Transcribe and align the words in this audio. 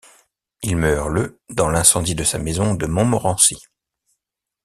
Il 0.63 0.77
meurt 0.77 1.09
le 1.09 1.39
dans 1.51 1.69
l'incendie 1.69 2.15
de 2.15 2.23
sa 2.23 2.39
maison 2.39 2.73
de 2.73 2.87
Montmorency. 2.87 3.59